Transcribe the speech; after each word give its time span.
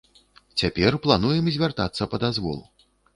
Цяпер 0.61 0.95
плануем 1.03 1.51
звяртацца 1.57 2.03
па 2.15 2.21
дазвол. 2.25 2.59